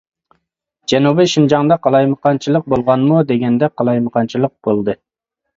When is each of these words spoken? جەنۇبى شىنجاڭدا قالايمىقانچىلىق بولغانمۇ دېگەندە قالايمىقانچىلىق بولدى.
جەنۇبى 0.93 1.25
شىنجاڭدا 1.33 1.77
قالايمىقانچىلىق 1.83 2.65
بولغانمۇ 2.75 3.21
دېگەندە 3.33 3.73
قالايمىقانچىلىق 3.83 4.57
بولدى. 4.69 4.99